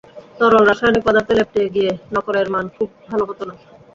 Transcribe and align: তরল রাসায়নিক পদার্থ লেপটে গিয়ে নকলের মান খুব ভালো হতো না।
তরল 0.37 0.63
রাসায়নিক 0.65 1.03
পদার্থ 1.05 1.29
লেপটে 1.37 1.61
গিয়ে 1.75 1.91
নকলের 2.13 2.47
মান 2.53 2.65
খুব 2.75 2.89
ভালো 3.07 3.23
হতো 3.29 3.43
না। 3.49 3.55